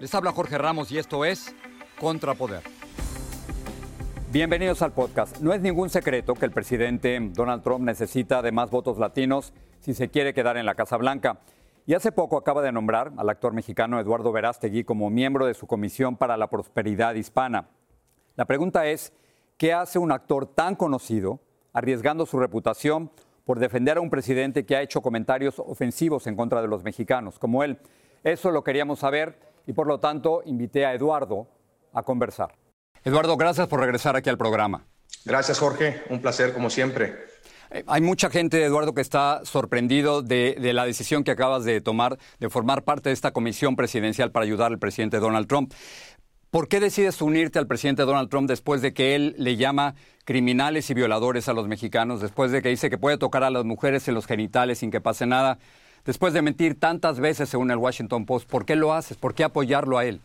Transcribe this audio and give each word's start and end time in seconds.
Les 0.00 0.14
habla 0.14 0.32
Jorge 0.32 0.56
Ramos 0.56 0.90
y 0.92 0.98
esto 0.98 1.26
es 1.26 1.54
Contrapoder. 2.00 2.62
Bienvenidos 4.32 4.80
al 4.80 4.92
podcast. 4.92 5.40
No 5.40 5.52
es 5.52 5.60
ningún 5.60 5.90
secreto 5.90 6.32
que 6.32 6.46
el 6.46 6.52
presidente 6.52 7.20
Donald 7.34 7.62
Trump 7.62 7.84
necesita 7.84 8.40
de 8.40 8.50
más 8.50 8.70
votos 8.70 8.96
latinos 8.96 9.52
si 9.80 9.92
se 9.92 10.08
quiere 10.08 10.32
quedar 10.32 10.56
en 10.56 10.64
la 10.64 10.74
Casa 10.74 10.96
Blanca. 10.96 11.40
Y 11.84 11.92
hace 11.92 12.12
poco 12.12 12.38
acaba 12.38 12.62
de 12.62 12.72
nombrar 12.72 13.12
al 13.18 13.28
actor 13.28 13.52
mexicano 13.52 14.00
Eduardo 14.00 14.32
Verástegui 14.32 14.84
como 14.84 15.10
miembro 15.10 15.44
de 15.44 15.52
su 15.52 15.66
Comisión 15.66 16.16
para 16.16 16.38
la 16.38 16.48
Prosperidad 16.48 17.14
Hispana. 17.14 17.68
La 18.36 18.46
pregunta 18.46 18.86
es, 18.86 19.12
¿qué 19.58 19.74
hace 19.74 19.98
un 19.98 20.12
actor 20.12 20.46
tan 20.46 20.76
conocido 20.76 21.40
arriesgando 21.74 22.24
su 22.24 22.38
reputación 22.38 23.10
por 23.44 23.58
defender 23.58 23.98
a 23.98 24.00
un 24.00 24.08
presidente 24.08 24.64
que 24.64 24.76
ha 24.76 24.82
hecho 24.82 25.02
comentarios 25.02 25.58
ofensivos 25.58 26.26
en 26.26 26.36
contra 26.36 26.62
de 26.62 26.68
los 26.68 26.84
mexicanos 26.84 27.38
como 27.38 27.62
él? 27.62 27.78
Eso 28.24 28.50
lo 28.50 28.64
queríamos 28.64 29.00
saber 29.00 29.49
y 29.70 29.72
por 29.72 29.86
lo 29.86 30.00
tanto 30.00 30.42
invité 30.46 30.84
a 30.84 30.94
Eduardo 30.94 31.46
a 31.92 32.02
conversar. 32.02 32.56
Eduardo, 33.04 33.36
gracias 33.36 33.68
por 33.68 33.78
regresar 33.78 34.16
aquí 34.16 34.28
al 34.28 34.36
programa. 34.36 34.84
Gracias, 35.24 35.60
Jorge. 35.60 36.02
Un 36.10 36.20
placer, 36.20 36.52
como 36.52 36.70
siempre. 36.70 37.14
Eh, 37.70 37.84
Hay 37.86 38.00
mucha 38.00 38.30
gente, 38.30 38.64
Eduardo, 38.64 38.94
que 38.94 39.00
está 39.00 39.42
sorprendido 39.44 40.22
de, 40.22 40.56
de, 40.60 40.72
la 40.72 40.84
decisión 40.84 41.22
que 41.22 41.30
acabas 41.30 41.62
de 41.64 41.80
tomar 41.80 42.18
de 42.40 42.50
formar 42.50 42.82
parte 42.82 43.10
de 43.10 43.12
esta 43.12 43.30
comisión 43.30 43.76
presidencial 43.76 44.32
para 44.32 44.44
ayudar 44.44 44.72
al 44.72 44.80
presidente 44.80 45.20
Donald 45.20 45.46
Trump. 45.46 45.72
¿Por 46.50 46.66
qué 46.66 46.80
decides 46.80 47.22
unirte 47.22 47.60
al 47.60 47.68
presidente 47.68 48.02
Donald 48.02 48.28
Trump 48.28 48.48
después 48.48 48.82
de 48.82 48.92
que 48.92 49.14
él 49.14 49.36
le 49.38 49.54
llama 49.54 49.94
criminales 50.24 50.90
y 50.90 50.94
violadores 50.94 51.48
a 51.48 51.52
los 51.52 51.68
mexicanos, 51.68 52.20
después 52.20 52.50
de 52.50 52.60
que 52.60 52.70
dice 52.70 52.90
que 52.90 52.98
puede 52.98 53.18
tocar 53.18 53.44
a 53.44 53.50
las 53.50 53.64
mujeres 53.64 54.08
en 54.08 54.14
los 54.14 54.26
genitales 54.26 54.80
sin 54.80 54.90
que 54.90 55.00
pase 55.00 55.26
nada, 55.26 55.60
después 56.04 56.32
de 56.32 56.42
mentir 56.42 56.78
tantas 56.78 57.20
veces 57.20 57.48
según 57.48 57.70
el 57.70 57.76
Washington 57.76 58.26
Post? 58.26 58.48
¿Por 58.48 58.64
qué 58.64 58.76
lo 58.76 58.92
haces? 58.92 59.16
¿Por 59.16 59.34
qué 59.34 59.44
apoyarlo 59.44 59.98
a 59.98 60.04
él? 60.04 60.20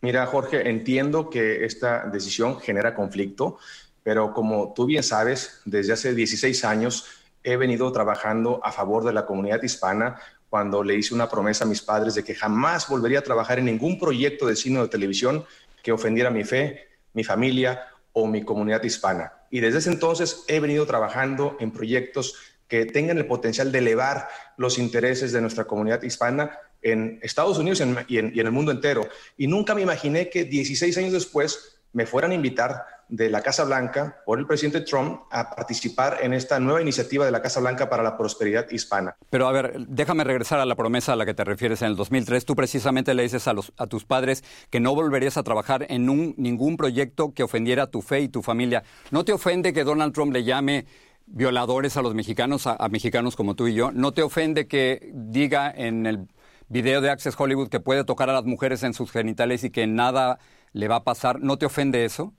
Mira, 0.00 0.26
Jorge, 0.26 0.68
entiendo 0.68 1.28
que 1.28 1.64
esta 1.64 2.06
decisión 2.06 2.60
genera 2.60 2.94
conflicto, 2.94 3.58
pero 4.02 4.32
como 4.32 4.72
tú 4.72 4.86
bien 4.86 5.02
sabes, 5.02 5.60
desde 5.64 5.92
hace 5.92 6.14
16 6.14 6.64
años 6.64 7.06
he 7.42 7.56
venido 7.56 7.90
trabajando 7.90 8.60
a 8.62 8.70
favor 8.70 9.04
de 9.04 9.12
la 9.12 9.26
comunidad 9.26 9.62
hispana 9.62 10.20
cuando 10.48 10.82
le 10.82 10.94
hice 10.94 11.14
una 11.14 11.28
promesa 11.28 11.64
a 11.64 11.68
mis 11.68 11.82
padres 11.82 12.14
de 12.14 12.24
que 12.24 12.34
jamás 12.34 12.88
volvería 12.88 13.18
a 13.18 13.22
trabajar 13.22 13.58
en 13.58 13.66
ningún 13.66 13.98
proyecto 13.98 14.46
de 14.46 14.56
cine 14.56 14.78
o 14.78 14.82
de 14.82 14.88
televisión 14.88 15.44
que 15.82 15.92
ofendiera 15.92 16.30
mi 16.30 16.44
fe, 16.44 16.88
mi 17.12 17.24
familia 17.24 17.82
o 18.12 18.26
mi 18.26 18.44
comunidad 18.44 18.82
hispana. 18.82 19.32
Y 19.50 19.60
desde 19.60 19.78
ese 19.78 19.90
entonces 19.90 20.44
he 20.48 20.60
venido 20.60 20.86
trabajando 20.86 21.56
en 21.60 21.70
proyectos 21.70 22.36
que 22.68 22.84
tengan 22.84 23.18
el 23.18 23.26
potencial 23.26 23.72
de 23.72 23.78
elevar 23.78 24.28
los 24.56 24.78
intereses 24.78 25.32
de 25.32 25.40
nuestra 25.40 25.64
comunidad 25.64 26.02
hispana 26.02 26.58
en 26.82 27.18
Estados 27.22 27.58
Unidos 27.58 27.80
y, 27.80 28.18
en, 28.18 28.32
y 28.34 28.40
en 28.40 28.46
el 28.46 28.52
mundo 28.52 28.70
entero. 28.70 29.08
Y 29.36 29.46
nunca 29.46 29.74
me 29.74 29.82
imaginé 29.82 30.28
que 30.28 30.44
16 30.44 30.96
años 30.98 31.12
después 31.12 31.78
me 31.92 32.06
fueran 32.06 32.32
a 32.32 32.34
invitar 32.34 32.84
de 33.08 33.30
la 33.30 33.42
Casa 33.42 33.64
Blanca 33.64 34.18
por 34.26 34.38
el 34.38 34.46
presidente 34.46 34.82
Trump 34.82 35.22
a 35.30 35.50
participar 35.50 36.18
en 36.20 36.34
esta 36.34 36.60
nueva 36.60 36.82
iniciativa 36.82 37.24
de 37.24 37.30
la 37.30 37.40
Casa 37.40 37.60
Blanca 37.60 37.88
para 37.88 38.02
la 38.02 38.16
prosperidad 38.16 38.70
hispana. 38.70 39.16
Pero 39.30 39.48
a 39.48 39.52
ver, 39.52 39.74
déjame 39.88 40.24
regresar 40.24 40.60
a 40.60 40.66
la 40.66 40.76
promesa 40.76 41.14
a 41.14 41.16
la 41.16 41.24
que 41.24 41.34
te 41.34 41.44
refieres 41.44 41.80
en 41.82 41.88
el 41.88 41.96
2003. 41.96 42.44
Tú 42.44 42.54
precisamente 42.54 43.14
le 43.14 43.22
dices 43.22 43.48
a, 43.48 43.54
los, 43.54 43.72
a 43.78 43.86
tus 43.86 44.04
padres 44.04 44.44
que 44.70 44.80
no 44.80 44.94
volverías 44.94 45.38
a 45.38 45.42
trabajar 45.42 45.86
en 45.88 46.10
un, 46.10 46.34
ningún 46.36 46.76
proyecto 46.76 47.32
que 47.32 47.42
ofendiera 47.42 47.86
tu 47.86 48.02
fe 48.02 48.20
y 48.20 48.28
tu 48.28 48.42
familia. 48.42 48.82
¿No 49.10 49.24
te 49.24 49.32
ofende 49.32 49.72
que 49.72 49.84
Donald 49.84 50.12
Trump 50.12 50.32
le 50.32 50.44
llame 50.44 50.86
violadores 51.30 51.96
a 51.96 52.02
los 52.02 52.14
mexicanos, 52.14 52.66
a, 52.66 52.76
mexicanos 52.88 53.36
como 53.36 53.54
tú 53.54 53.68
y 53.68 53.74
yo? 53.74 53.90
¿No 53.92 54.12
te 54.12 54.22
ofende 54.22 54.66
que 54.66 55.10
diga 55.12 55.72
en 55.74 56.06
el 56.06 56.28
video 56.68 57.00
de 57.00 57.10
Access 57.10 57.34
Hollywood 57.38 57.68
que 57.68 57.80
puede 57.80 58.04
tocar 58.04 58.30
a 58.30 58.32
las 58.32 58.44
mujeres 58.44 58.82
en 58.82 58.94
sus 58.94 59.10
genitales 59.10 59.64
y 59.64 59.70
que 59.70 59.86
nada 59.86 60.38
le 60.72 60.88
va 60.88 60.96
a 60.96 61.04
pasar? 61.04 61.40
¿No 61.40 61.58
te 61.58 61.66
ofende 61.66 62.04
eso? 62.04 62.34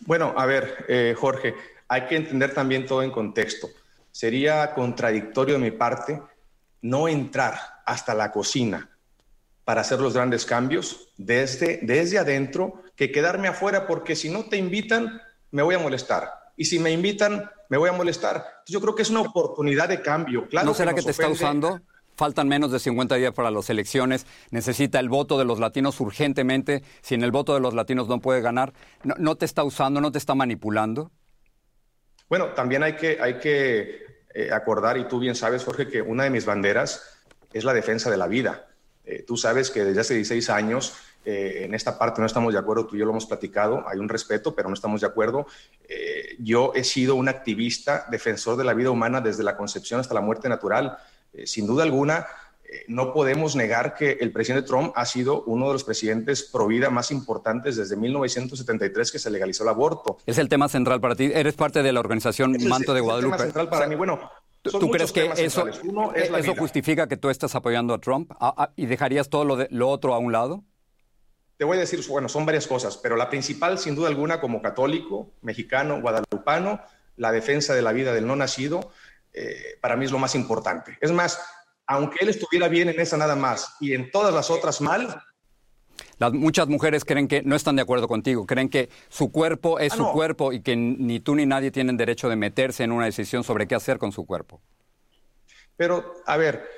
Bueno, 0.00 0.34
a 0.36 0.46
ver, 0.46 0.84
eh, 0.88 1.14
Jorge, 1.16 1.54
hay 1.88 2.06
que 2.06 2.16
entender 2.16 2.52
también 2.54 2.86
todo 2.86 3.02
en 3.02 3.10
contexto. 3.10 3.68
Sería 4.10 4.72
contradictorio 4.74 5.54
de 5.54 5.60
mi 5.60 5.70
parte 5.70 6.20
no 6.82 7.08
entrar 7.08 7.58
hasta 7.86 8.14
la 8.14 8.30
cocina 8.30 8.90
para 9.64 9.80
hacer 9.80 10.00
los 10.00 10.14
grandes 10.14 10.44
cambios 10.44 11.08
desde, 11.16 11.80
desde 11.82 12.18
adentro 12.18 12.82
que 12.96 13.10
quedarme 13.10 13.48
afuera 13.48 13.86
porque 13.86 14.14
si 14.14 14.28
no 14.28 14.44
te 14.44 14.56
invitan, 14.56 15.20
me 15.50 15.62
voy 15.62 15.74
a 15.74 15.78
molestar. 15.78 16.30
Y 16.56 16.66
si 16.66 16.78
me 16.78 16.90
invitan, 16.90 17.50
me 17.74 17.78
voy 17.78 17.88
a 17.88 17.92
molestar. 17.92 18.36
Entonces, 18.36 18.72
yo 18.72 18.80
creo 18.80 18.94
que 18.94 19.02
es 19.02 19.10
una 19.10 19.22
oportunidad 19.22 19.88
de 19.88 20.00
cambio. 20.00 20.46
Claro 20.46 20.68
¿No 20.68 20.74
será 20.74 20.94
que, 20.94 21.02
te 21.02 21.10
está 21.10 21.28
usando? 21.28 21.80
Faltan 22.14 22.46
menos 22.46 22.70
de 22.70 22.78
50 22.78 23.16
días 23.16 23.32
para 23.32 23.50
las 23.50 23.68
elecciones. 23.68 24.26
Necesita 24.52 25.00
el 25.00 25.08
voto 25.08 25.38
de 25.38 25.44
los 25.44 25.58
latinos 25.58 25.98
urgentemente. 25.98 26.84
Sin 27.02 27.24
el 27.24 27.32
voto 27.32 27.52
de 27.52 27.58
los 27.58 27.74
latinos 27.74 28.06
no 28.06 28.20
puede 28.20 28.40
ganar. 28.42 28.72
¿No, 29.02 29.16
no 29.18 29.34
te 29.34 29.44
está 29.44 29.64
usando? 29.64 30.00
¿No 30.00 30.12
te 30.12 30.18
está 30.18 30.36
manipulando? 30.36 31.10
Bueno, 32.28 32.50
también 32.50 32.84
hay 32.84 32.94
que, 32.94 33.18
hay 33.20 33.40
que 33.40 34.04
eh, 34.32 34.52
acordar, 34.52 34.96
y 34.96 35.08
tú 35.08 35.18
bien 35.18 35.34
sabes, 35.34 35.64
Jorge, 35.64 35.88
que 35.88 36.00
una 36.00 36.22
de 36.22 36.30
mis 36.30 36.46
banderas 36.46 37.24
es 37.52 37.64
la 37.64 37.74
defensa 37.74 38.08
de 38.08 38.18
la 38.18 38.28
vida. 38.28 38.68
Eh, 39.04 39.24
tú 39.26 39.36
sabes 39.36 39.72
que 39.72 39.84
desde 39.84 40.00
hace 40.00 40.14
16 40.14 40.48
años 40.50 40.94
eh, 41.24 41.62
en 41.64 41.74
esta 41.74 41.98
parte 41.98 42.20
no 42.20 42.26
estamos 42.26 42.52
de 42.52 42.58
acuerdo, 42.58 42.86
tú 42.86 42.96
y 42.96 42.98
yo 43.00 43.04
lo 43.04 43.10
hemos 43.12 43.26
platicado, 43.26 43.84
hay 43.88 43.98
un 43.98 44.08
respeto, 44.08 44.54
pero 44.54 44.68
no 44.68 44.74
estamos 44.74 45.00
de 45.00 45.06
acuerdo. 45.06 45.46
Eh, 45.88 46.36
yo 46.38 46.72
he 46.74 46.84
sido 46.84 47.14
un 47.14 47.28
activista, 47.28 48.06
defensor 48.10 48.56
de 48.56 48.64
la 48.64 48.74
vida 48.74 48.90
humana 48.90 49.20
desde 49.20 49.42
la 49.42 49.56
concepción 49.56 50.00
hasta 50.00 50.14
la 50.14 50.20
muerte 50.20 50.48
natural. 50.48 50.96
Eh, 51.32 51.46
sin 51.46 51.66
duda 51.66 51.82
alguna, 51.82 52.26
no 52.88 53.12
podemos 53.12 53.54
negar 53.54 53.94
que 53.94 54.12
el 54.20 54.32
presidente 54.32 54.66
Trump 54.66 54.92
ha 54.96 55.04
sido 55.06 55.44
uno 55.44 55.68
de 55.68 55.74
los 55.74 55.84
presidentes 55.84 56.42
pro 56.42 56.66
vida 56.66 56.90
más 56.90 57.10
importantes 57.12 57.76
desde 57.76 57.94
1973 57.96 59.12
que 59.12 59.18
se 59.20 59.30
legalizó 59.30 59.62
el 59.62 59.68
aborto. 59.68 60.18
Es 60.26 60.38
el 60.38 60.48
tema 60.48 60.68
central 60.68 61.00
para 61.00 61.14
ti. 61.14 61.30
Eres 61.32 61.54
parte 61.54 61.82
de 61.84 61.92
la 61.92 62.00
organización 62.00 62.56
Es 62.56 62.64
Manto 62.64 62.92
de 62.92 62.98
es 62.98 63.02
el 63.02 63.04
Guadalupe. 63.04 63.36
tema 63.36 63.44
central 63.44 63.68
para 63.68 63.86
mí. 63.86 63.94
Bueno, 63.94 64.18
¿Tú, 64.62 64.70
son 64.70 64.80
tú 64.80 64.86
muchos 64.88 65.12
crees 65.12 65.36
que 65.36 65.44
eso, 65.44 65.68
es 65.68 65.82
vida. 65.82 66.54
justifica 66.58 67.06
que 67.06 67.16
tú 67.16 67.28
estás 67.30 67.54
apoyando 67.54 67.94
a 67.94 67.98
Trump 68.00 68.32
Ah, 68.40 68.54
ah, 68.56 68.70
y 68.76 68.86
dejarías 68.86 69.28
todo 69.28 69.44
lo, 69.44 69.56
de- 69.56 69.68
lo 69.70 69.88
otro 69.90 70.14
a 70.14 70.18
un 70.18 70.32
lado? 70.32 70.64
Te 71.56 71.64
voy 71.64 71.76
a 71.76 71.80
decir, 71.80 72.00
bueno, 72.08 72.28
son 72.28 72.44
varias 72.44 72.66
cosas, 72.66 72.96
pero 72.96 73.16
la 73.16 73.30
principal, 73.30 73.78
sin 73.78 73.94
duda 73.94 74.08
alguna, 74.08 74.40
como 74.40 74.60
católico, 74.60 75.32
mexicano, 75.42 76.00
guadalupano, 76.00 76.80
la 77.16 77.30
defensa 77.30 77.74
de 77.74 77.82
la 77.82 77.92
vida 77.92 78.12
del 78.12 78.26
no 78.26 78.34
nacido, 78.34 78.90
eh, 79.32 79.78
para 79.80 79.96
mí 79.96 80.04
es 80.04 80.10
lo 80.10 80.18
más 80.18 80.34
importante. 80.34 80.98
Es 81.00 81.12
más, 81.12 81.40
aunque 81.86 82.18
él 82.20 82.28
estuviera 82.28 82.68
bien 82.68 82.88
en 82.88 82.98
esa 83.00 83.16
nada 83.16 83.36
más 83.36 83.76
y 83.80 83.94
en 83.94 84.10
todas 84.10 84.34
las 84.34 84.50
otras 84.50 84.80
mal, 84.80 85.22
Las, 86.18 86.32
muchas 86.32 86.66
mujeres 86.68 87.04
creen 87.04 87.28
que 87.28 87.42
no 87.42 87.54
están 87.54 87.76
de 87.76 87.82
acuerdo 87.82 88.08
contigo, 88.08 88.46
creen 88.46 88.68
que 88.68 88.88
su 89.08 89.30
cuerpo 89.30 89.78
es 89.78 89.92
ah, 89.92 89.96
su 89.96 90.12
cuerpo 90.12 90.52
y 90.52 90.60
que 90.60 90.76
ni 90.76 91.20
tú 91.20 91.34
ni 91.36 91.46
nadie 91.46 91.70
tienen 91.70 91.96
derecho 91.96 92.28
de 92.28 92.36
meterse 92.36 92.82
en 92.82 92.92
una 92.92 93.04
decisión 93.04 93.44
sobre 93.44 93.66
qué 93.68 93.74
hacer 93.74 93.98
con 93.98 94.10
su 94.10 94.24
cuerpo. 94.26 94.60
Pero, 95.76 96.14
a 96.26 96.36
ver, 96.36 96.68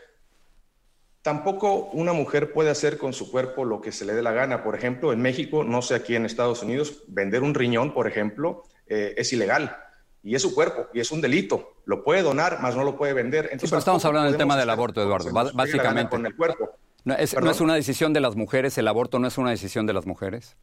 tampoco 1.27 1.91
una 1.93 2.13
mujer 2.13 2.53
puede 2.53 2.71
hacer 2.71 2.99
con 2.99 3.13
su 3.13 3.33
cuerpo 3.33 3.65
lo 3.65 3.81
que 3.81 3.91
se 3.91 4.05
le 4.05 4.15
dé 4.15 4.23
la 4.23 4.31
gana. 4.31 4.63
Por 4.63 4.77
ejemplo, 4.77 5.13
en 5.13 5.21
México, 5.21 5.65
no 5.65 5.83
sé 5.83 5.97
aquí 5.97 6.15
en 6.15 6.25
Estados 6.25 6.63
Unidos, 6.63 7.03
vender 7.09 7.43
un 7.43 7.53
riñón, 7.53 7.93
por 7.93 8.07
ejemplo, 8.07 8.63
eh, 8.87 9.13
es 9.17 9.33
ilegal. 9.33 9.77
Y 10.23 10.37
es 10.37 10.43
su 10.43 10.55
cuerpo, 10.55 10.87
y 10.95 11.01
es 11.01 11.11
un 11.11 11.21
delito. 11.21 11.75
Lo 11.85 12.05
puede 12.05 12.23
donar, 12.23 12.63
más 12.63 12.77
no 12.77 12.85
lo 12.85 12.97
puede 12.97 13.13
vender. 13.13 13.47
Entonces, 13.47 13.71
pero 13.71 13.81
estamos 13.81 14.05
hablando 14.05 14.31
del 14.31 14.39
tema 14.39 14.57
del 14.57 14.71
aborto, 14.71 15.03
Eduardo, 15.03 15.33
básicamente. 15.53 16.11
Con 16.11 16.27
el 16.27 16.37
cuerpo. 16.37 16.71
No 17.03 17.15
es, 17.15 17.35
no 17.35 17.51
es, 17.51 17.61
una 17.61 17.75
decisión 17.75 18.13
de 18.13 18.21
las 18.21 18.37
mujeres, 18.37 18.79
el 18.79 18.87
aborto 18.87 19.19
no 19.19 19.27
es 19.27 19.37
una 19.37 19.51
decisión 19.51 19.85
de 19.87 19.95
las 19.95 20.07
mujeres 20.07 20.57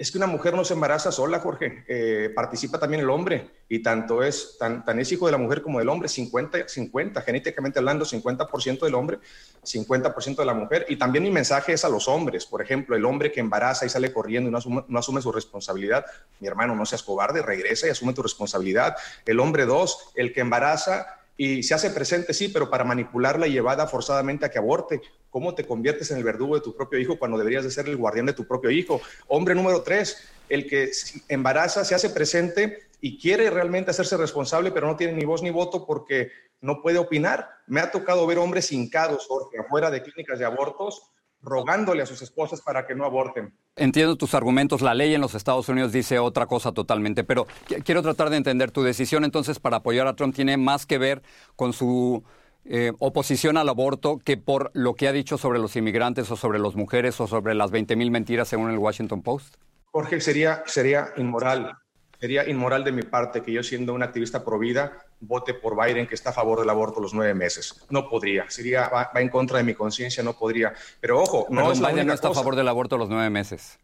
es 0.00 0.10
que 0.10 0.16
una 0.16 0.26
mujer 0.26 0.54
no 0.54 0.64
se 0.64 0.72
embaraza 0.72 1.12
sola, 1.12 1.40
Jorge. 1.40 1.84
Eh, 1.86 2.32
participa 2.34 2.78
también 2.78 3.02
el 3.02 3.10
hombre 3.10 3.50
y 3.68 3.82
tanto 3.82 4.22
es, 4.22 4.56
tan, 4.58 4.82
tan, 4.82 4.98
hijo 4.98 5.26
de 5.26 5.32
la 5.32 5.36
mujer 5.36 5.60
como 5.60 5.78
del 5.78 5.90
hombre, 5.90 6.08
50, 6.08 6.68
50, 6.68 7.20
genéticamente 7.20 7.80
hablando, 7.80 8.06
50% 8.06 8.80
del 8.80 8.94
hombre, 8.94 9.18
50% 9.62 10.36
de 10.36 10.44
la 10.46 10.54
mujer. 10.54 10.86
Y 10.88 10.96
también 10.96 11.22
mi 11.22 11.30
mensaje 11.30 11.74
es 11.74 11.84
a 11.84 11.90
los 11.90 12.08
hombres. 12.08 12.46
Por 12.46 12.62
ejemplo, 12.62 12.96
el 12.96 13.04
hombre 13.04 13.30
que 13.30 13.40
embaraza 13.40 13.84
y 13.84 13.90
sale 13.90 14.10
corriendo 14.10 14.48
y 14.48 14.52
no 14.52 14.56
asume, 14.56 14.84
no 14.88 14.98
asume 14.98 15.20
su 15.20 15.32
responsabilidad. 15.32 16.06
Mi 16.38 16.48
hermano, 16.48 16.74
no 16.74 16.86
seas 16.86 17.02
cobarde, 17.02 17.42
regresa 17.42 17.86
y 17.86 17.90
asume 17.90 18.14
tu 18.14 18.22
responsabilidad. 18.22 18.96
El 19.26 19.38
hombre 19.38 19.66
dos, 19.66 20.12
el 20.14 20.32
que 20.32 20.40
embaraza 20.40 21.19
y 21.42 21.62
se 21.62 21.72
hace 21.72 21.88
presente, 21.88 22.34
sí, 22.34 22.48
pero 22.48 22.68
para 22.68 22.84
manipularla 22.84 23.46
y 23.46 23.52
llevada 23.52 23.86
forzadamente 23.86 24.44
a 24.44 24.50
que 24.50 24.58
aborte. 24.58 25.00
¿Cómo 25.30 25.54
te 25.54 25.64
conviertes 25.64 26.10
en 26.10 26.18
el 26.18 26.22
verdugo 26.22 26.54
de 26.54 26.60
tu 26.60 26.76
propio 26.76 26.98
hijo 26.98 27.18
cuando 27.18 27.38
deberías 27.38 27.64
de 27.64 27.70
ser 27.70 27.88
el 27.88 27.96
guardián 27.96 28.26
de 28.26 28.34
tu 28.34 28.46
propio 28.46 28.68
hijo? 28.68 29.00
Hombre 29.26 29.54
número 29.54 29.82
tres, 29.82 30.28
el 30.50 30.68
que 30.68 30.90
embaraza, 31.28 31.82
se 31.86 31.94
hace 31.94 32.10
presente 32.10 32.90
y 33.00 33.18
quiere 33.18 33.48
realmente 33.48 33.90
hacerse 33.90 34.18
responsable, 34.18 34.70
pero 34.70 34.86
no 34.86 34.96
tiene 34.96 35.14
ni 35.14 35.24
voz 35.24 35.42
ni 35.42 35.48
voto 35.48 35.86
porque 35.86 36.30
no 36.60 36.82
puede 36.82 36.98
opinar. 36.98 37.48
Me 37.66 37.80
ha 37.80 37.90
tocado 37.90 38.26
ver 38.26 38.36
hombres 38.36 38.70
hincados, 38.70 39.24
Jorge, 39.26 39.60
afuera 39.60 39.90
de 39.90 40.02
clínicas 40.02 40.38
de 40.38 40.44
abortos, 40.44 41.10
rogándole 41.42 42.02
a 42.02 42.06
sus 42.06 42.20
esposas 42.22 42.60
para 42.60 42.86
que 42.86 42.94
no 42.94 43.04
aborten. 43.04 43.54
Entiendo 43.76 44.16
tus 44.16 44.34
argumentos, 44.34 44.82
la 44.82 44.94
ley 44.94 45.14
en 45.14 45.20
los 45.20 45.34
Estados 45.34 45.68
Unidos 45.68 45.92
dice 45.92 46.18
otra 46.18 46.46
cosa 46.46 46.72
totalmente, 46.72 47.24
pero 47.24 47.46
quiero 47.84 48.02
tratar 48.02 48.30
de 48.30 48.36
entender 48.36 48.70
tu 48.70 48.82
decisión 48.82 49.24
entonces 49.24 49.58
para 49.58 49.78
apoyar 49.78 50.06
a 50.06 50.14
Trump 50.14 50.34
tiene 50.34 50.56
más 50.56 50.86
que 50.86 50.98
ver 50.98 51.22
con 51.56 51.72
su 51.72 52.22
eh, 52.64 52.92
oposición 52.98 53.56
al 53.56 53.68
aborto 53.68 54.18
que 54.18 54.36
por 54.36 54.70
lo 54.74 54.94
que 54.94 55.08
ha 55.08 55.12
dicho 55.12 55.38
sobre 55.38 55.58
los 55.58 55.76
inmigrantes 55.76 56.30
o 56.30 56.36
sobre 56.36 56.58
las 56.58 56.74
mujeres 56.74 57.18
o 57.20 57.26
sobre 57.26 57.54
las 57.54 57.72
20.000 57.72 58.10
mentiras 58.10 58.48
según 58.48 58.70
el 58.70 58.78
Washington 58.78 59.22
Post? 59.22 59.56
Jorge, 59.92 60.20
sería, 60.20 60.62
sería 60.66 61.08
inmoral, 61.16 61.76
sería 62.20 62.48
inmoral 62.48 62.84
de 62.84 62.92
mi 62.92 63.02
parte 63.02 63.42
que 63.42 63.52
yo 63.52 63.62
siendo 63.62 63.94
un 63.94 64.02
activista 64.02 64.44
pro 64.44 64.58
vida 64.58 65.06
vote 65.20 65.54
por 65.54 65.74
Biden 65.82 66.06
que 66.06 66.14
está 66.14 66.30
a 66.30 66.32
favor 66.32 66.60
del 66.60 66.68
aborto 66.68 67.00
los 67.00 67.14
nueve 67.14 67.34
meses. 67.34 67.74
No 67.88 68.08
podría, 68.08 68.48
sería, 68.50 68.88
va, 68.88 69.10
en 69.14 69.28
contra 69.28 69.58
de 69.58 69.64
mi 69.64 69.74
conciencia, 69.74 70.22
no 70.22 70.34
podría. 70.34 70.74
Pero 71.00 71.20
ojo, 71.20 71.46
no 71.50 71.72
es 71.72 71.80
Biden 71.80 72.06
no 72.06 72.12
está 72.12 72.28
a 72.28 72.34
favor 72.34 72.56
del 72.56 72.68
aborto 72.68 72.98
los 72.98 73.08
nueve 73.08 73.30
meses. 73.30 73.78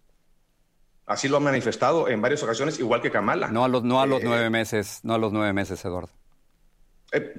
Así 1.07 1.29
lo 1.29 1.37
ha 1.37 1.41
manifestado 1.41 2.09
en 2.09 2.21
varias 2.21 2.43
ocasiones, 2.43 2.79
igual 2.81 3.01
que 3.01 3.11
Kamala. 3.11 3.49
No 3.49 3.65
a 3.65 3.69
los, 3.69 3.85
no 3.85 4.01
a 4.01 4.07
los 4.07 4.21
eh, 4.21 4.25
nueve 4.27 4.51
meses, 4.51 5.01
no 5.05 5.15
a 5.15 5.19
los 5.19 5.33
nueve 5.33 5.53
meses, 5.53 5.83
Eduardo. 5.85 6.11
Eh, 7.13 7.35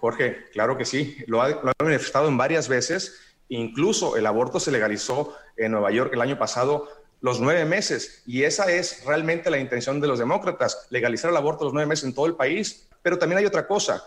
Jorge, 0.00 0.46
claro 0.52 0.78
que 0.78 0.86
sí, 0.86 1.16
lo 1.26 1.42
ha, 1.42 1.60
manifestado 1.80 2.28
en 2.28 2.36
varias 2.36 2.68
veces. 2.68 3.20
Incluso 3.48 4.16
el 4.16 4.26
aborto 4.26 4.58
se 4.58 4.72
legalizó 4.72 5.34
en 5.56 5.72
Nueva 5.72 5.90
York 5.92 6.10
el 6.14 6.20
año 6.20 6.38
pasado 6.38 6.88
los 7.26 7.40
nueve 7.40 7.64
meses. 7.64 8.22
Y 8.24 8.44
esa 8.44 8.70
es 8.70 9.04
realmente 9.04 9.50
la 9.50 9.58
intención 9.58 10.00
de 10.00 10.06
los 10.06 10.20
demócratas, 10.20 10.86
legalizar 10.90 11.28
el 11.30 11.36
aborto 11.36 11.64
los 11.64 11.74
nueve 11.74 11.88
meses 11.88 12.04
en 12.04 12.14
todo 12.14 12.26
el 12.26 12.36
país. 12.36 12.88
Pero 13.02 13.18
también 13.18 13.38
hay 13.38 13.44
otra 13.44 13.66
cosa, 13.66 14.02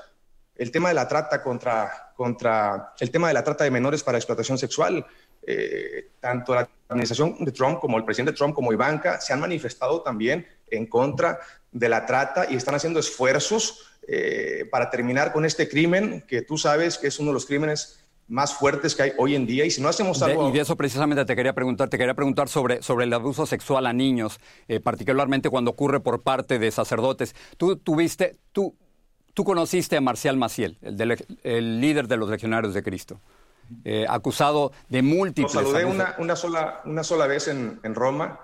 el 0.55 0.71
tema 0.71 0.87
de 0.87 0.95
la 0.95 1.05
trata 1.05 1.43
contra, 1.43 2.13
contra 2.15 2.93
el 2.97 3.11
tema 3.11 3.27
de 3.27 3.33
la 3.33 3.43
trata 3.43 3.65
de 3.65 3.71
menores 3.71 4.03
para 4.03 4.17
explotación 4.17 4.57
sexual. 4.57 5.05
Eh, 5.45 6.11
tanto 6.21 6.55
la 6.55 6.69
administración 6.87 7.43
de 7.43 7.51
Trump 7.51 7.79
como 7.79 7.97
el 7.97 8.05
presidente 8.05 8.33
Trump 8.33 8.53
como 8.53 8.71
Ivanka 8.73 9.19
se 9.19 9.33
han 9.33 9.39
manifestado 9.39 10.01
también 10.01 10.45
en 10.69 10.85
contra 10.85 11.39
de 11.71 11.89
la 11.89 12.05
trata 12.05 12.45
y 12.49 12.55
están 12.55 12.75
haciendo 12.75 12.99
esfuerzos 12.99 13.85
eh, 14.07 14.65
para 14.71 14.89
terminar 14.89 15.31
con 15.31 15.45
este 15.45 15.67
crimen 15.67 16.23
que 16.27 16.41
tú 16.41 16.57
sabes 16.57 16.97
que 16.97 17.07
es 17.07 17.19
uno 17.19 17.31
de 17.31 17.35
los 17.35 17.45
crímenes 17.45 17.99
más 18.29 18.53
fuertes 18.53 18.95
que 18.95 19.03
hay 19.03 19.11
hoy 19.17 19.35
en 19.35 19.45
día 19.45 19.65
y 19.65 19.71
si 19.71 19.81
no 19.81 19.89
hacemos 19.89 20.21
algo... 20.21 20.49
y 20.49 20.51
de 20.51 20.61
eso 20.61 20.77
precisamente 20.77 21.25
te 21.25 21.35
quería 21.35 21.53
preguntar, 21.53 21.89
te 21.89 21.97
quería 21.97 22.13
preguntar 22.13 22.47
sobre, 22.47 22.81
sobre 22.81 23.05
el 23.05 23.13
abuso 23.13 23.45
sexual 23.45 23.87
a 23.87 23.93
niños, 23.93 24.39
eh, 24.67 24.79
particularmente 24.79 25.49
cuando 25.49 25.71
ocurre 25.71 25.99
por 25.99 26.21
parte 26.21 26.59
de 26.59 26.71
sacerdotes. 26.71 27.35
Tú 27.57 27.75
tuviste, 27.75 28.37
tú, 28.51 28.75
tú 29.33 29.43
conociste 29.43 29.97
a 29.97 30.01
Marcial 30.01 30.37
Maciel, 30.37 30.77
el, 31.43 31.81
líder 31.81 32.07
de 32.07 32.17
los 32.17 32.29
legionarios 32.29 32.73
de 32.75 32.83
Cristo, 32.83 33.19
eh, 33.83 34.05
acusado 34.07 34.71
de 34.89 35.01
múltiples... 35.01 35.53
Lo 35.55 35.61
saludé 35.61 35.85
una, 35.85 36.15
una, 36.19 36.35
sola, 36.35 36.81
una 36.85 37.03
sola 37.03 37.25
vez 37.25 37.47
en, 37.47 37.79
en 37.83 37.95
Roma 37.95 38.39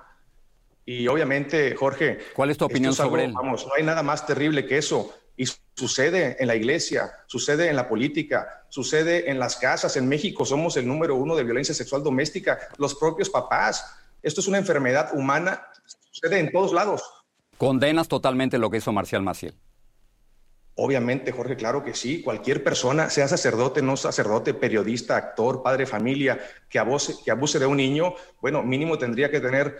y 0.86 1.08
obviamente, 1.08 1.76
Jorge... 1.76 2.20
¿Cuál 2.36 2.50
es 2.50 2.58
tu 2.58 2.66
opinión 2.66 2.94
sobre 2.94 3.26
él? 3.26 3.34
Vamos, 3.34 3.66
no 3.66 3.74
hay 3.76 3.84
nada 3.84 4.04
más 4.04 4.26
terrible 4.26 4.66
que 4.66 4.78
eso. 4.78 5.14
Y 5.38 5.46
sucede 5.76 6.38
en 6.40 6.48
la 6.48 6.56
iglesia, 6.56 7.12
sucede 7.28 7.70
en 7.70 7.76
la 7.76 7.88
política, 7.88 8.66
sucede 8.70 9.30
en 9.30 9.40
las 9.40 9.58
casas. 9.58 9.98
En 9.98 10.08
México 10.08 10.46
somos 10.46 10.78
el 10.78 10.88
número 10.88 11.16
uno 11.16 11.36
de 11.36 11.44
violencia 11.44 11.76
sexual 11.76 12.04
doméstica. 12.04 12.60
Los 12.78 12.96
propios 12.96 13.30
papás. 13.30 13.86
Esto 14.24 14.42
es 14.42 14.48
una 14.48 14.58
enfermedad 14.58 15.10
humana. 15.14 15.68
Sucede 16.12 16.40
en 16.40 16.52
todos 16.52 16.74
lados. 16.74 17.04
¿Condenas 17.58 18.08
totalmente 18.08 18.58
lo 18.58 18.70
que 18.70 18.78
hizo 18.78 18.92
Marcial 18.92 19.22
Maciel? 19.22 19.56
Obviamente, 20.78 21.32
Jorge, 21.32 21.56
claro 21.56 21.84
que 21.84 21.94
sí. 21.94 22.22
Cualquier 22.22 22.62
persona, 22.62 23.10
sea 23.10 23.30
sacerdote, 23.30 23.82
no 23.82 23.96
sacerdote, 23.96 24.54
periodista, 24.54 25.16
actor, 25.16 25.64
padre, 25.64 25.86
familia, 25.86 26.38
que 26.70 26.80
abuse, 26.80 27.16
que 27.24 27.32
abuse 27.32 27.60
de 27.60 27.66
un 27.66 27.78
niño, 27.78 28.14
bueno, 28.42 28.62
mínimo 28.62 28.98
tendría 28.98 29.32
que 29.32 29.40
tener 29.40 29.78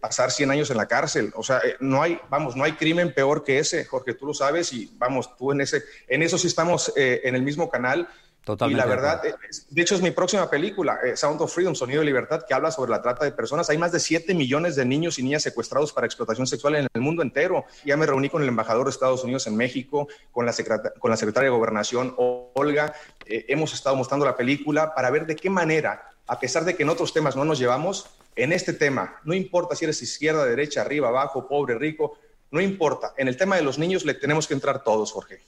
pasar 0.00 0.30
100 0.30 0.50
años 0.50 0.70
en 0.70 0.76
la 0.76 0.86
cárcel. 0.86 1.32
O 1.34 1.42
sea, 1.42 1.58
eh, 1.58 1.76
no 1.80 2.02
hay, 2.02 2.18
vamos, 2.28 2.56
no 2.56 2.64
hay 2.64 2.72
crimen 2.72 3.12
peor 3.14 3.44
que 3.44 3.58
ese, 3.58 3.84
Jorge, 3.84 4.14
tú 4.14 4.26
lo 4.26 4.34
sabes 4.34 4.72
y 4.72 4.90
vamos, 4.98 5.36
tú 5.36 5.52
en 5.52 5.60
ese, 5.60 5.82
en 6.06 6.22
eso 6.22 6.38
sí 6.38 6.46
estamos 6.46 6.92
eh, 6.96 7.22
en 7.24 7.34
el 7.34 7.42
mismo 7.42 7.70
canal. 7.70 8.08
Totalmente. 8.44 8.82
Y 8.82 8.82
la 8.82 8.88
verdad, 8.88 9.22
de 9.68 9.82
hecho 9.82 9.94
es 9.94 10.00
mi 10.00 10.10
próxima 10.10 10.48
película, 10.48 10.98
Sound 11.16 11.42
of 11.42 11.52
Freedom, 11.52 11.74
Sonido 11.74 12.00
de 12.00 12.06
Libertad, 12.06 12.44
que 12.48 12.54
habla 12.54 12.70
sobre 12.70 12.90
la 12.90 13.02
trata 13.02 13.26
de 13.26 13.32
personas. 13.32 13.68
Hay 13.68 13.76
más 13.76 13.92
de 13.92 14.00
7 14.00 14.32
millones 14.34 14.74
de 14.74 14.86
niños 14.86 15.18
y 15.18 15.22
niñas 15.22 15.42
secuestrados 15.42 15.92
para 15.92 16.06
explotación 16.06 16.46
sexual 16.46 16.76
en 16.76 16.86
el 16.90 17.00
mundo 17.02 17.20
entero. 17.20 17.66
Ya 17.84 17.98
me 17.98 18.06
reuní 18.06 18.30
con 18.30 18.40
el 18.40 18.48
embajador 18.48 18.86
de 18.86 18.90
Estados 18.90 19.22
Unidos 19.22 19.46
en 19.48 19.56
México, 19.56 20.08
con 20.32 20.46
la, 20.46 20.54
con 20.98 21.10
la 21.10 21.18
secretaria 21.18 21.50
de 21.50 21.56
Gobernación, 21.56 22.14
Olga. 22.16 22.94
hemos 23.26 23.74
estado 23.74 23.96
mostrando 23.96 24.24
la 24.24 24.34
película 24.34 24.94
para 24.94 25.10
ver 25.10 25.26
de 25.26 25.36
qué 25.36 25.50
manera, 25.50 26.07
a 26.28 26.38
pesar 26.38 26.64
de 26.64 26.76
que 26.76 26.82
en 26.82 26.90
otros 26.90 27.12
temas 27.12 27.34
no 27.34 27.44
nos 27.44 27.58
llevamos, 27.58 28.06
en 28.36 28.52
este 28.52 28.72
tema, 28.72 29.16
no 29.24 29.34
importa 29.34 29.74
si 29.74 29.84
eres 29.84 30.00
izquierda, 30.02 30.44
derecha, 30.44 30.82
arriba, 30.82 31.08
abajo, 31.08 31.48
pobre, 31.48 31.76
rico, 31.76 32.18
no 32.50 32.60
importa. 32.60 33.14
En 33.16 33.26
el 33.26 33.36
tema 33.36 33.56
de 33.56 33.62
los 33.62 33.78
niños 33.78 34.04
le 34.04 34.14
tenemos 34.14 34.46
que 34.46 34.54
entrar 34.54 34.84
todos, 34.84 35.10
Jorge. 35.10 35.40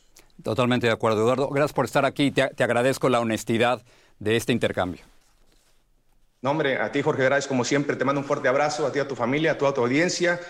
Totalmente 0.43 0.87
de 0.87 0.93
acuerdo, 0.93 1.23
Eduardo. 1.23 1.49
Gracias 1.51 1.73
por 1.73 1.85
estar 1.85 2.05
aquí. 2.05 2.31
Te, 2.31 2.49
te 2.49 2.65
agradezco 2.65 3.09
la 3.09 3.21
honestidad 3.21 3.83
de 4.19 4.37
este 4.37 4.53
intercambio. 4.53 5.03
No, 6.43 6.51
hombre, 6.53 6.79
a 6.79 6.91
ti, 6.91 7.03
Jorge 7.03 7.25
Gracias, 7.25 7.47
como 7.47 7.65
siempre, 7.65 7.97
te 7.97 8.05
mando 8.05 8.23
un 8.23 8.27
fuerte 8.27 8.49
abrazo, 8.49 8.87
a 8.87 8.93
ti, 8.93 8.99
a 8.99 9.07
tu 9.07 9.15
familia, 9.15 9.53
a 9.53 9.59
toda 9.59 9.75
tu 9.75 9.83
audiencia. 9.83 10.41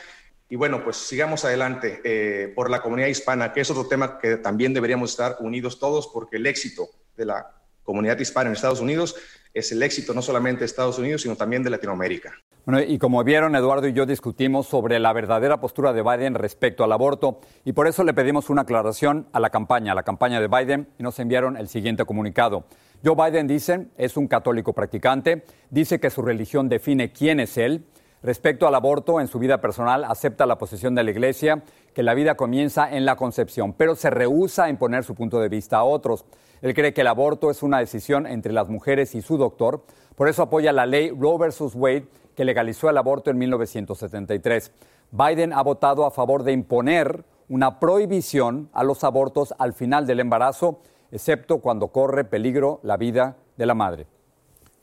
Y 0.49 0.57
bueno, 0.57 0.83
pues 0.83 0.97
sigamos 0.97 1.45
adelante 1.45 2.01
eh, 2.05 2.53
por 2.55 2.71
la 2.71 2.81
comunidad 2.81 3.09
hispana, 3.09 3.53
que 3.53 3.61
es 3.61 3.71
otro 3.71 3.87
tema 3.87 4.19
que 4.19 4.37
también 4.37 4.73
deberíamos 4.73 5.11
estar 5.11 5.37
unidos 5.41 5.79
todos, 5.79 6.09
porque 6.09 6.37
el 6.37 6.47
éxito 6.47 6.89
de 7.17 7.27
la 7.27 7.53
comunidad 7.83 8.19
hispana 8.19 8.49
en 8.49 8.55
Estados 8.55 8.81
Unidos 8.81 9.17
es 9.53 9.73
el 9.73 9.83
éxito 9.83 10.15
no 10.15 10.23
solamente 10.23 10.61
de 10.61 10.67
Estados 10.67 10.99
Unidos, 10.99 11.23
sino 11.23 11.37
también 11.37 11.63
de 11.63 11.71
Latinoamérica. 11.71 12.33
Bueno, 12.67 12.83
y 12.83 12.99
como 12.99 13.25
vieron, 13.25 13.57
Eduardo 13.57 13.89
y 13.89 13.93
yo 13.93 14.07
discutimos 14.07 14.67
sobre 14.67 14.99
la 15.01 15.13
verdadera 15.13 15.61
postura 15.61 15.93
de 15.93 16.03
Biden 16.03 16.35
respecto 16.35 16.85
al 16.85 16.93
aborto 16.93 17.41
y 17.65 17.73
por 17.73 17.87
eso 17.87 18.05
le 18.05 18.13
pedimos 18.13 18.51
una 18.51 18.63
aclaración 18.63 19.27
a 19.33 19.41
la 19.41 19.51
campaña, 19.51 19.93
a 19.93 19.95
la 19.95 20.03
campaña 20.03 20.41
de 20.41 20.49
Biden, 20.49 20.89
y 20.99 21.03
nos 21.03 21.19
enviaron 21.19 21.57
el 21.57 21.69
siguiente 21.69 22.05
comunicado. 22.05 22.67
Joe 23.03 23.17
Biden 23.17 23.47
dice, 23.47 23.87
es 23.97 24.17
un 24.17 24.29
católico 24.29 24.75
practicante, 24.75 25.45
dice 25.71 25.99
que 25.99 26.11
su 26.11 26.21
religión 26.21 26.69
define 26.69 27.13
quién 27.13 27.41
es 27.41 27.57
él. 27.57 27.87
Respecto 28.23 28.69
al 28.69 28.75
aborto, 28.75 29.21
en 29.21 29.29
su 29.29 29.39
vida 29.39 29.63
personal 29.63 30.05
acepta 30.05 30.45
la 30.45 30.59
posición 30.59 30.95
de 30.95 31.03
la 31.03 31.11
Iglesia, 31.11 31.63
que 31.95 32.03
la 32.03 32.13
vida 32.13 32.35
comienza 32.35 32.95
en 32.95 33.07
la 33.07 33.17
concepción, 33.17 33.73
pero 33.73 33.97
se 33.97 34.11
rehúsa 34.11 34.65
a 34.65 34.69
imponer 34.69 35.05
su 35.05 35.15
punto 35.15 35.41
de 35.41 35.49
vista 35.49 35.79
a 35.79 35.85
otros. 35.85 36.27
Él 36.63 36.75
cree 36.75 36.93
que 36.93 37.01
el 37.01 37.07
aborto 37.07 37.51
es 37.51 37.63
una 37.63 37.79
decisión 37.79 38.27
entre 38.27 38.53
las 38.53 38.69
mujeres 38.69 39.15
y 39.15 39.23
su 39.23 39.39
doctor, 39.39 39.83
por 40.15 40.29
eso 40.29 40.43
apoya 40.43 40.73
la 40.73 40.87
ley 40.87 41.11
Roe 41.11 41.39
versus 41.39 41.75
Wade 41.75 42.07
que 42.35 42.45
legalizó 42.45 42.91
el 42.91 42.99
aborto 42.99 43.31
en 43.31 43.39
1973. 43.39 44.73
Biden 45.11 45.53
ha 45.53 45.63
votado 45.63 46.05
a 46.05 46.11
favor 46.11 46.43
de 46.43 46.53
imponer 46.53 47.25
una 47.49 47.81
prohibición 47.81 48.69
a 48.73 48.85
los 48.85 49.03
abortos 49.03 49.55
al 49.59 49.73
final 49.73 50.07
del 50.07 50.21
embarazo, 50.21 50.81
excepto 51.11 51.59
cuando 51.59 51.89
corre 51.89 52.25
peligro 52.25 52.81
la 52.83 52.97
vida 52.97 53.37
de 53.57 53.67
la 53.67 53.75
madre. 53.75 54.07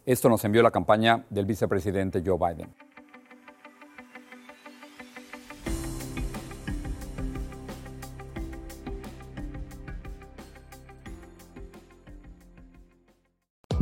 Esto 0.05 0.29
nos 0.29 0.43
envió 0.46 0.62
la 0.63 0.72
campaña 0.72 1.25
del 1.29 1.46
vicepresidente 1.46 2.22
Joe 2.25 2.38
Biden. 2.38 2.87